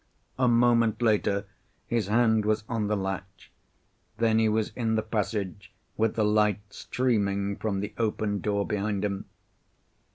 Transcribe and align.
A 0.39 0.47
moment 0.47 0.99
later 0.99 1.45
his 1.85 2.07
hand 2.07 2.43
was 2.43 2.63
on 2.67 2.87
the 2.87 2.97
latch. 2.97 3.51
Then 4.17 4.39
he 4.39 4.49
was 4.49 4.71
in 4.75 4.95
the 4.95 5.03
passage, 5.03 5.71
with 5.95 6.15
the 6.15 6.25
light 6.25 6.73
streaming 6.73 7.55
from 7.55 7.81
the 7.81 7.93
open 7.99 8.39
door 8.39 8.65
behind 8.65 9.05
him. 9.05 9.25